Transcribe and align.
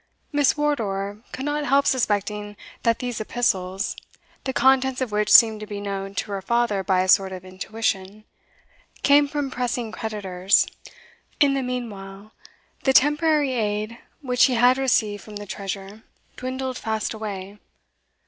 Miss 0.31 0.57
Wardour 0.57 1.21
could 1.31 1.45
not 1.45 1.63
help 1.67 1.85
suspecting 1.85 2.57
that 2.81 2.97
these 2.97 3.21
epistles, 3.21 3.95
the 4.45 4.51
contents 4.51 4.99
of 4.99 5.11
which 5.11 5.31
seemed 5.31 5.59
to 5.59 5.67
be 5.67 5.79
known 5.79 6.15
to 6.15 6.31
her 6.31 6.41
father 6.41 6.83
by 6.83 7.01
a 7.01 7.07
sort 7.07 7.31
of 7.31 7.45
intuition, 7.45 8.23
came 9.03 9.27
from 9.27 9.51
pressing 9.51 9.91
creditors. 9.91 10.65
In 11.39 11.53
the 11.53 11.61
meanwhile, 11.61 12.31
the 12.83 12.93
temporary 12.93 13.51
aid 13.51 13.99
which 14.21 14.45
he 14.45 14.55
had 14.55 14.79
received 14.79 15.21
from 15.23 15.35
the 15.35 15.45
treasure 15.45 16.01
dwindled 16.35 16.79
fast 16.79 17.13
away. 17.13 17.59